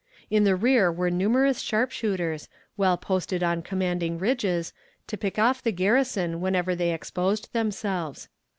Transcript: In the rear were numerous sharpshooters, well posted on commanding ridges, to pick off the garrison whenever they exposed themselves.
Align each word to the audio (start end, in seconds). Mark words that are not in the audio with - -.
In 0.31 0.45
the 0.45 0.55
rear 0.55 0.91
were 0.91 1.11
numerous 1.11 1.59
sharpshooters, 1.59 2.49
well 2.75 2.97
posted 2.97 3.43
on 3.43 3.61
commanding 3.61 4.17
ridges, 4.17 4.73
to 5.05 5.15
pick 5.15 5.37
off 5.37 5.61
the 5.61 5.71
garrison 5.71 6.41
whenever 6.41 6.73
they 6.73 6.91
exposed 6.91 7.53
themselves. 7.53 8.27